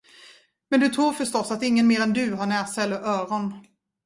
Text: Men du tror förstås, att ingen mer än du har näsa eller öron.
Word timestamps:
Men 0.69 0.79
du 0.79 0.89
tror 0.89 1.11
förstås, 1.11 1.51
att 1.51 1.63
ingen 1.63 1.87
mer 1.87 2.01
än 2.01 2.13
du 2.13 2.31
har 2.33 2.45
näsa 2.45 2.83
eller 2.83 2.97
öron. 2.97 3.65